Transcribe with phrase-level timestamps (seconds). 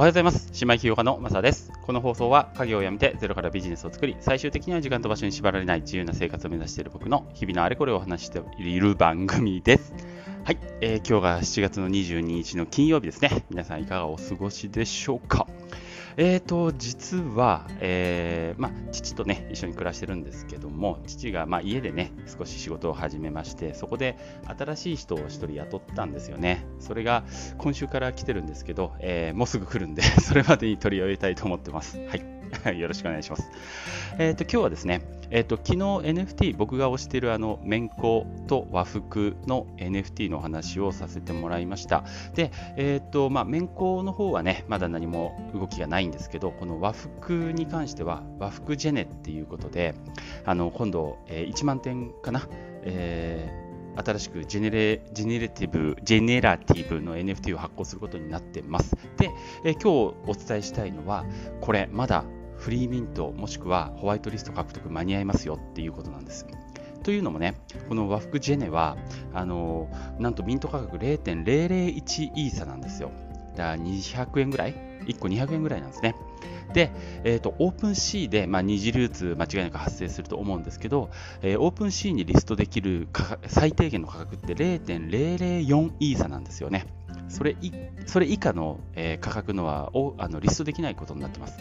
[0.00, 0.50] おはようございます。
[0.64, 1.70] 姉妹起業家のマサです。
[1.82, 9.92] この放送は、家業を辞めてゼロからビジネスを作り、最終的には時間と場所に縛られない自由な生活を目指している僕の日々のあれこれをお話している番組です。
[10.44, 13.44] はい、えー、今日が7月の22日の金曜日ですね。
[13.50, 15.46] 皆さんいかがお過ごしでしょうか？
[16.16, 24.18] えーと、実は、えー、ま、父とね、一緒に暮らしてるんですけども、父が、ま、家でね、少し仕事を始めまして、そこで
[24.58, 26.66] 新しい人を1人雇ったんですよね。
[26.78, 27.24] それが
[27.58, 31.98] 今週から来てるんですけど、えー、もうすぐ来るんで、 それまでに取り終えたいと思ってます。
[31.98, 32.39] はい。
[32.74, 33.50] よろしくお願いします。
[34.18, 42.04] えっ、ー、と、今日はですね、えっ、ー、と、昨日 NFT、僕が推しているあの、綿コと和服の NFT のお話をさせてもらいました。
[42.34, 49.94] で、えっ、ー、と、まあ、綿コの方はね、まだ何も動きがないんですけど、この和服に関しては、和服ジェネっていうことで、
[50.44, 52.48] あの、今度、えー、1万点かな、
[52.82, 58.96] えー新しくジェネレジェネレティブ、ジェネラティブの NFT を発行することになってます。
[59.16, 59.30] で、
[59.64, 61.24] え今日お伝えしたいのは、
[61.60, 62.24] これまだ
[62.60, 66.46] フリーミントもしくはホワイトリスト獲得間に合いますよっていうことなんです。
[67.02, 67.54] というのもね、
[67.88, 68.98] この和服ジェネは、
[69.32, 73.10] あのなんとミント価格0.001イーサなんですよ。
[73.52, 74.74] だから200円ぐらい
[75.06, 76.14] ?1 個200円ぐらいなんですね。
[76.74, 76.92] で、
[77.24, 81.10] えーと、オープン C で、まあ、二次流通間違いなく発生すると思うんですけど、
[81.42, 83.08] えー、オープン C にリストできる
[83.48, 86.86] 最低限の価格って0.004イーサなんですよね。
[87.28, 87.56] それ
[88.06, 91.58] それ以下の、えー、価格のはおあのリストできないことになってます。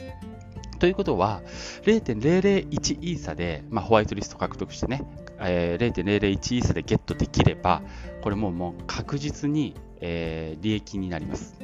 [0.80, 1.41] ということは、
[1.83, 5.03] 0.001イーサで、まあ、ホワイトリスト獲得してね、
[5.39, 7.81] えー、0.001イーサでゲットできれば、
[8.22, 11.55] これももう確実に、えー、利益になります。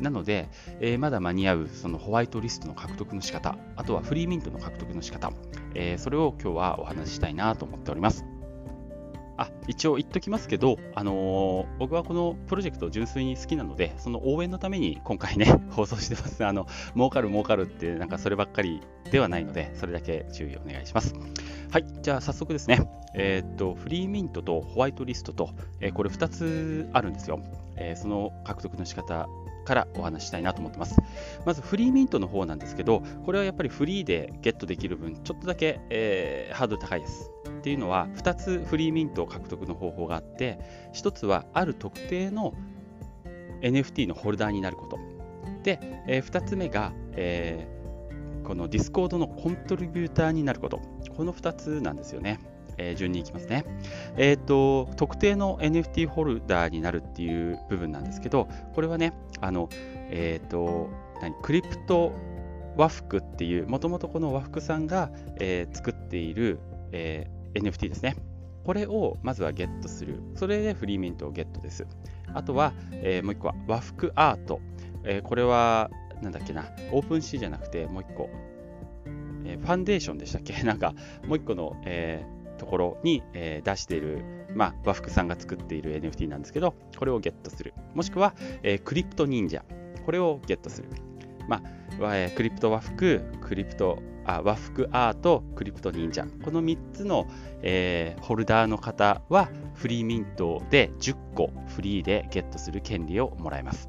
[0.00, 0.48] なので、
[0.80, 5.32] えー、まだ間に合うそのホワイトリストの獲得の仕方、あとはフリーミントの獲得の仕方、
[5.74, 8.35] えー、それを今日はお話ししたいなと思っております。
[9.36, 16.44] あ一応言っときますけど、あのー、僕はこのプロジェクト純粋に好きなので、その応援のために今回ね、 放送してます。
[16.44, 21.14] あの、儲かる儲かるって、なんかそればっかりではないので、それだけ注意お願いします。
[21.70, 25.50] はい、じゃあ早速ですね、えー、っと、フリーミントとホワイトリストと、
[25.80, 27.40] えー、これ2つあるんですよ。
[27.76, 29.28] え、その獲得の仕方
[29.66, 30.96] からお話したいなと思ってます。
[31.44, 37.30] まずフリーミントの方なんですけど、これはやっぱりフリーでゲットできる分、ちょっとだけ、えー、ハードル高いです。
[37.58, 40.58] っていうのは、2つフリーミントを獲得の方法があって、
[40.94, 42.54] 1つはある特定の
[43.60, 44.98] NFT のホルダーになること。
[45.64, 50.80] で、えー、2つ目が、えー、この Discord のコントリビューターになること。
[51.16, 52.38] この2つなんですよね。
[52.78, 53.64] えー、順にいきますね。
[54.16, 59.68] えっ、ー、と、特定の NFT ホルダーになるっていう部分なんですけど、これはね、あの、
[60.10, 60.88] えっ、ー、と、
[61.20, 62.12] 何、クリプト
[62.76, 65.10] 和服っていう、もともとこの和服さんが、
[65.40, 66.58] え作っている、
[66.92, 68.16] え NFT ですね。
[68.64, 70.20] これをまずはゲットする。
[70.34, 71.86] それでフリーミントをゲットです。
[72.34, 74.60] あとは、えもう一個は和服アート。
[75.04, 78.28] えこれは、なんだっけな、オープンシーじゃなくて、もう一個、
[79.46, 80.60] えファンデーションでしたっけ？
[80.64, 80.94] なんか、
[81.26, 84.24] もう一個の、えーところに、えー、出している、
[84.54, 87.74] まあ、和服さんが作っている NFT なんですけど、これをゲットする。
[87.94, 89.64] もしくは、えー、クリプト忍者。
[90.04, 90.88] これをゲットする。
[91.48, 91.62] ま
[92.00, 96.26] あ、え、クリプト和服、クリプトあ和服アート、クリプト忍者。
[96.44, 97.26] この3つの、
[97.62, 103.88] えー、ホルダーの方はフリーミントで10個フリーでゲットする権利をもらえます。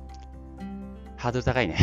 [1.18, 1.76] ハードル高いね。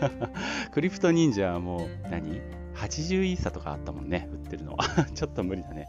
[0.72, 2.65] クリプト忍者はもう何？
[2.76, 4.84] 80イーサとかあったもんね、売ってるのは。
[5.14, 5.88] ちょっと無理だね。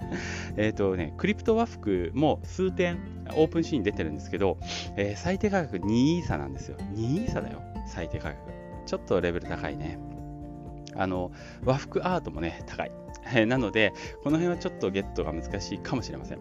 [0.55, 2.99] えっ、ー、とね、クリプト和服も数点
[3.35, 4.57] オープンシーンに出てるんですけど、
[4.95, 6.77] えー、最低価格2イーサなんですよ。
[6.77, 8.37] 2イーサだよ、最低価格。
[8.85, 9.99] ちょっとレベル高いね。
[10.95, 11.31] あの、
[11.63, 12.91] 和服アートもね、高い。
[13.45, 13.93] なので、
[14.23, 16.39] この辺はちょっとゲットが難しいかもしれません。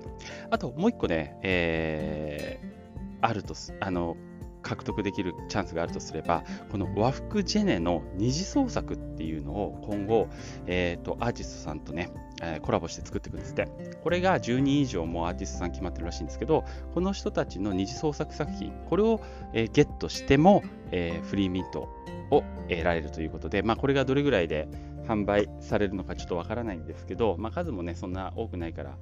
[0.51, 4.17] あと、もう一個ね、えー、あると、あの、
[4.67, 10.29] 獲得できるチャンスがあるとすれば、この和服ジェネの二次創作っていうのを今後、
[10.67, 12.11] えーと、アーティストさんとね、
[12.43, 13.69] えー、コラボして作っていくんですって。
[14.03, 19.21] これが10人以上もアーティストさん決まってるらしいんですけど、この人たちの二次創作作品、これを、
[19.53, 21.89] えー、ゲットしても、え、フリーミント
[22.31, 24.69] を得られるということで、まあ、これがどれぐらいで
[25.07, 28.97] 販売されるのかちょっとわからないんですけど、まあ、数もね、そんな多くないから、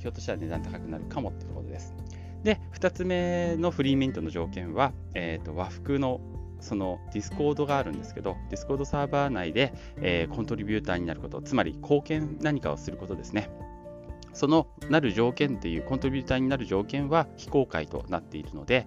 [0.00, 1.94] ひょっとしたら値段高くなるかもってことです。
[2.44, 6.20] で、2つ目のフリーミントの条件は、えーと、和服の
[6.60, 13.50] その Discord があるんですけど、 Discord サーバー内で、えー、コントリビューターになること、つまり貢献何かをすることですね。
[14.34, 18.86] そのなる条件っていうコントリビューターになる条件は非公開となっているので、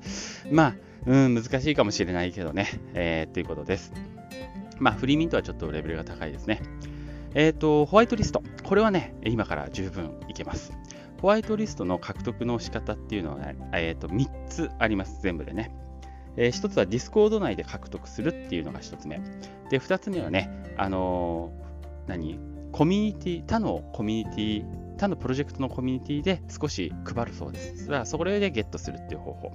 [0.51, 0.75] まあ、
[1.05, 3.93] うん、難しいかもしれないけどね、えー、っていうことです。
[4.79, 6.61] まあ、フリーミントはちょっとレベルが高いですね。
[7.33, 8.43] えっ、ー、と、ホワイトリスト。
[8.63, 10.73] これはね、今から十分いけます。
[11.21, 15.71] ホワイトリストの獲得の仕方っていうのはね、えー、と3つあります、全部でね。
[16.35, 19.19] えー、1つは Discord 内で獲得するっていうのが1つ目。
[19.69, 22.39] で、2つ目はね、あのー、何？
[22.71, 24.65] コミュニティ、他のコミュニティ、
[24.97, 27.87] 他のプロジェクトのコミュニティで少し配るそうです。
[27.87, 29.53] だからそれでゲットするっていう方法。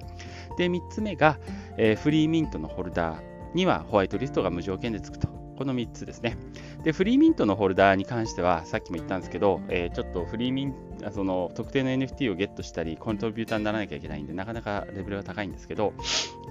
[0.56, 1.38] で、3つ目が、
[1.76, 3.23] えー、フリーミントのホルダー
[3.55, 5.29] にはホワイトリストが無条件でつくと。
[5.56, 6.37] この3つですね。
[6.82, 10.75] で、フリーミントのホルダーに関しては、さっきも言ったんですけど、えー、ちょっとフリーミン
[11.10, 15.94] その特定の NFT をゲットしたり、コントリビューターにならなきゃいけないんで、なかなかレベルが高いんですけど、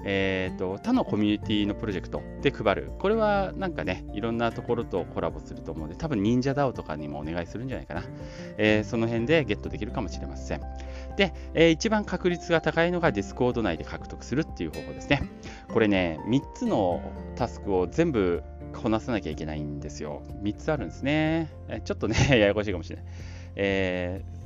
[0.04, 2.92] えーと、他のコミュニティのプロジェクトで配る。
[2.98, 8.02] これはなんかね、いろんなところとコラボすると思うので、多分忍者 DAO とかにもお願いするんじゃないかな。
[8.58, 10.60] えー、その辺でゲットできるかもしれません。
[11.16, 15.22] で、えー、一番確率が高いのが Discord 内で獲得するっていう方法ですね。
[15.72, 17.00] これね、3つの
[17.36, 20.22] タスクを全部こなさなきゃいけないんですよ。
[20.42, 21.48] 3つあるんですね。
[21.84, 23.04] ちょっとね、 ややこしいかもしれない。
[23.54, 24.41] えー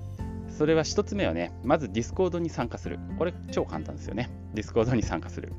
[0.56, 2.99] それは1つ目はね、まず Discord に参加する。
[3.19, 4.31] これ超簡単ですよね。
[4.55, 5.53] Discord に参加する。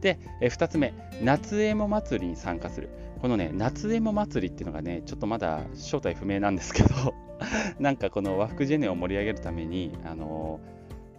[0.00, 0.92] で、え2つ目、
[1.22, 2.90] 夏エモ祭りに参加する。
[3.22, 7.14] このね、夏エモ祭りっていうのがね、ちょっとまだ正体不明なんですけど、
[7.78, 10.60] なんかこの和服ジェネを盛り上げるために、あの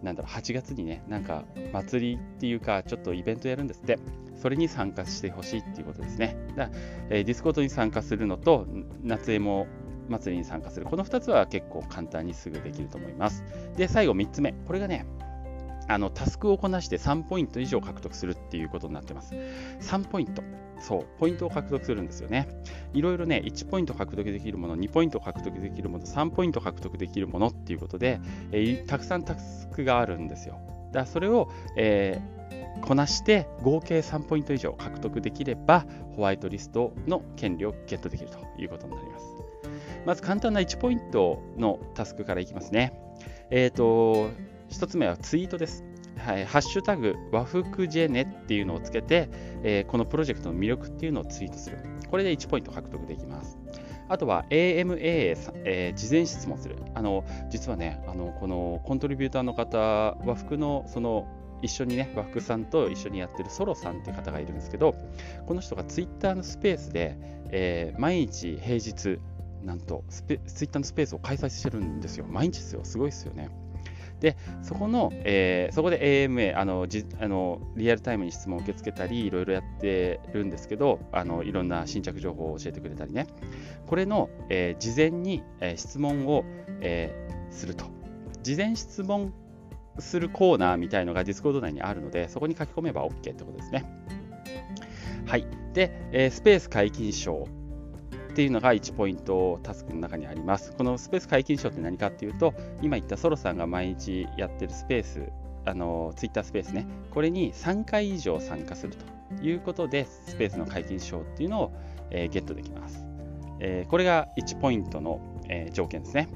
[0.02, 3.98] ー、なんだろう、8月にね、なんか祭りっていうか、ちょっとイベントやるんですって。
[4.36, 6.36] それに参加してほしいっていうことですね。
[6.58, 6.80] だから、
[7.10, 8.68] えー、 Discord に参加するのと、
[9.02, 9.66] 夏エモ
[10.10, 10.86] 祭りに参加する。
[10.86, 13.44] この2つは結構簡単にすぐできると思います。
[13.76, 14.54] で、最後3つ目。
[14.66, 15.06] これがね、
[15.88, 19.36] あのタスクをこなして3ポイント以上獲得するっていうことになってます。
[19.82, 20.44] 3ポイント。
[20.80, 22.48] そう、ポイントを獲得するんですよね。
[22.94, 28.20] いろいろね、1ポイント獲得できるもの、2ポイント獲得できるもの、3ポイント獲得できるものっていうことで、
[28.52, 30.56] えー、たくさんタスクがあるんですよ。
[30.88, 35.86] だからそれを、えー、こなして合計3ポイント以上獲得できれば、
[36.16, 39.45] ホワイトリストの権利をゲットできるということになります。
[40.06, 42.94] まず簡単な1ポイントのタスクからいきますね。
[43.50, 44.30] えっ、ー、と、
[44.70, 45.84] 1つ目はツイートです。
[46.18, 49.30] はい、ハッシュタグ和服ジェネっていうのをつけて、
[49.64, 51.78] えー、このプロジェクトの魅力っていうのをツイートする。
[52.10, 53.58] これで1ポイント獲得できます。
[54.08, 56.78] あとは AMA、えー、事前質問する。
[56.94, 59.78] あの実はね、あのこのコントリビューターの方、
[60.26, 61.28] 和服のその
[61.62, 64.96] 一緒にね、和服さんと一緒にやってるソロさんっていう方がいるんですけど、
[65.48, 67.18] この人がツイッターのスペースで、
[67.50, 69.20] えー、毎日平日、
[69.64, 72.26] なんとスペツイッターのスペースを開催してるんですよ。
[72.28, 72.82] 毎日ですよ。
[72.84, 73.50] すごいですよね。
[74.20, 83.28] で、そこの、えー、そこで AMA あのじあの、リアルタイムに質問を受け付けたり、いろいろやってるんですけど、あのいろんな新着情報を教えてくれたりね、
[83.88, 86.46] これの、えー、事前に、えー、質問を、
[86.82, 87.14] え
[87.52, 87.86] すると。
[88.44, 89.34] 事前質問
[90.00, 93.86] するコーナーみたいのが Discord 内にあるので、そこに書き込めば OK ってことですね。
[95.26, 95.48] はい。
[95.74, 97.48] で、えスペース解禁賞
[98.36, 100.74] っていうのが1ポイントタスクの中にあります。
[100.74, 105.32] このスペース解禁賞って何かっていうと、今言ったソロさんが毎日やってるスペース、
[105.64, 111.72] あのツイッタースペースね、これに3回以上参加するということで、スペースの解禁賞っていうのを、
[112.12, 113.08] えー、ゲットできます。
[113.62, 116.28] えー、これが1ポイントの、えー、条件ですね。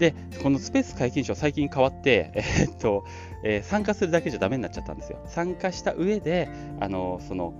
[0.00, 3.04] で、このスペース解禁賞、最近変わって、えー、っと
[3.44, 5.20] え、参加するだけじゃダメになっちゃったんですよ。
[5.26, 6.48] 参加した上で、
[6.80, 7.54] あのその、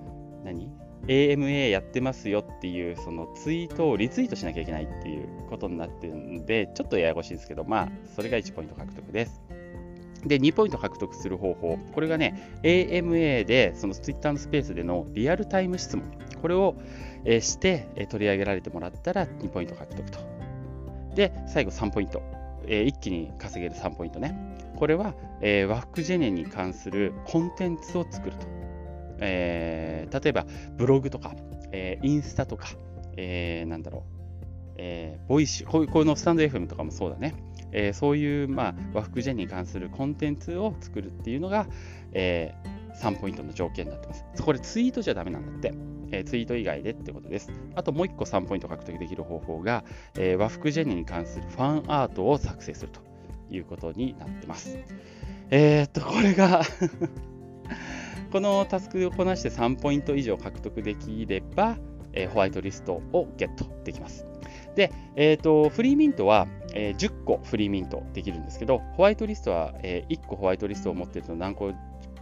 [0.44, 0.88] 何？
[1.08, 9.43] AMA やってますよっていうそのツイートをリツイートしなきゃいけないっていうことになってるんで、ちょっとややこしいですけど、まあ、それが1ポイント獲得です。
[10.25, 11.78] で、2ポイント獲得する方法。
[11.93, 16.05] これがね、AMA で、その Twitter のスペースでのリアルタイム質問。
[16.43, 16.77] これを、
[17.24, 20.19] えして、え取り上げられてもらったら2ポイント獲得と。
[21.15, 22.22] で、最後3ポイント。
[22.67, 24.36] え一気に稼げる3ポイントね。
[24.77, 28.46] これは、えー、ワークジェネに関するコンテンツを作ると。
[29.20, 30.46] えー、例えば
[30.77, 31.34] ブログとか、
[31.72, 32.69] えー、インスタとか、
[33.17, 37.34] えー、なんだろう、えー、ボイシこういうのスタンド FM とかもそうだね。
[37.70, 41.67] えー、そういう、まあ、和服ジェンに関するコンテンツを作るっていうのが、
[42.13, 44.25] えー、3ポイントの条件になってます。
[44.43, 45.75] これツイートじゃダメなんだって。
[46.10, 47.53] えー、ツイート以外でってことです。
[47.75, 49.84] あともう1個3ポイント獲得できる方法が、
[50.17, 53.01] えー、和服ジェニーに関するファンアートを作成すると
[53.51, 54.79] いうことになってます。
[55.51, 56.63] えー、っと、これが
[58.31, 61.79] このタスクをこなして3ポイント以上獲得できれば、
[62.13, 64.27] えー、ホワイトリストをゲットできます。
[64.75, 71.73] で、えーと、フリーミントは、えー、10個フリーミントできるんですけど、ホワイトリストは、えー、1個ホワイトリストを持っていると何個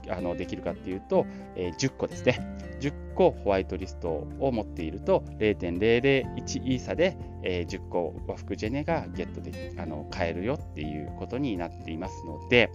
[0.08, 2.38] あのできるかっていうと、えー、10個ですね。
[2.80, 12.70] 10個ホワイトリストを持っていると0.001イーサで、え、10個和服ジェネがゲットであの買えるよっていうことになっていますので、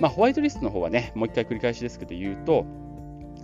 [0.00, 2.64] まあ、ホワイトリストの方はね、もう一回繰り返しですけど言うと、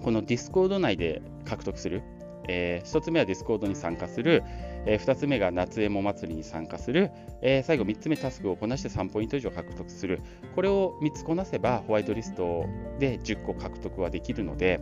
[0.03, 2.03] この Discord 内で獲得する、
[2.49, 4.43] えー、1つ目は Discord に参加する、
[4.87, 7.11] え2つ目が夏エモ祭りに参加する、
[7.43, 10.21] え最後3つ目タスクをこなして3ポイント以上獲得する。
[10.55, 12.65] これを3つこなせばホワイトリスト
[12.99, 14.81] で10個獲得はできるので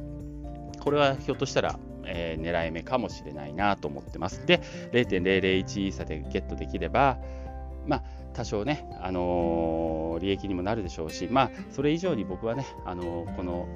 [0.80, 4.46] これはひょっとしたら、えー、狙い目かもしれないなと思ってます。
[4.46, 4.60] で、
[4.92, 7.18] 0.001イーサでゲットできれば、
[7.86, 8.02] まあ、
[8.34, 13.66] 多少ね、あのー、利益にもなるでしょうし、まあ、それ以上に僕はね、あのー、この、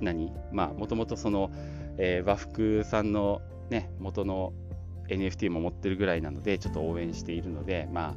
[0.00, 1.50] 何、まあ、もともとその、
[1.98, 4.52] えー、和服さんのね、元の
[5.08, 8.14] NFT も持ってるぐらいなので、ちょっと応援しているので、まあ、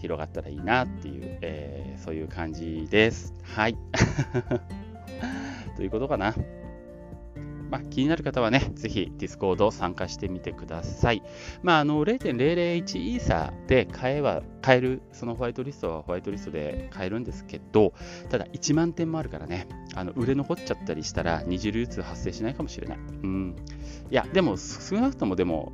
[0.00, 3.34] 広がったらいいなっていう、えー、そういう感じです。
[3.42, 3.76] はい。
[5.76, 6.34] ということかな。
[7.70, 11.22] まあ、気になる方はね、ぜひ Discord 参加してみてください。
[11.62, 17.94] まあ、あの0.001イーサで買えは買える、そのホワイトリストはホワイトリストで買えるんですけど、
[18.28, 22.98] ただ1万点もあるからね、あの売れ残っちゃったりしたら二次流通発生しないかもしれない。
[22.98, 23.56] うん。
[24.10, 25.72] いや、でも少なくともでも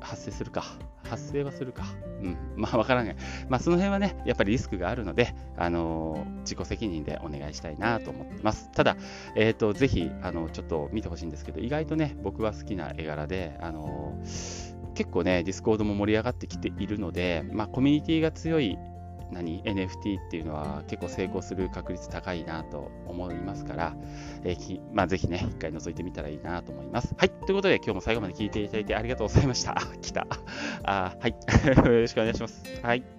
[0.00, 0.64] 発生するか。
[1.06, 1.84] 発生はするか。
[2.22, 2.36] うん。
[2.56, 3.16] まあ、わからない。
[3.48, 8.70] まあ、その辺はね、やっぱりリスクがあるので、あのー、自己責任でお願いしたいなと思ってます。
[8.72, 8.96] ただ、
[9.34, 18.78] えっ、ー、と、ぜひ、あの、ちょっと見てほしいんですけど、意外とね、僕は好きな絵柄で、あのー、結構ね、 Discord も盛り上がってきているので、まあ、コミュニティが強い
[19.30, 23.96] 何 NFT っていうのは結構成功する確率高いなと思いますから、
[24.44, 27.14] えーまあ、ぜひね、一回覗いてみたらいいなと思います。
[27.16, 27.30] はい。
[27.30, 29.74] ということで、今日も最後まで聞いていただいてありがとうございました。
[30.00, 30.26] 来た。
[30.84, 31.30] あはい。
[31.76, 32.62] よろしくお願いします。
[32.82, 33.15] はい。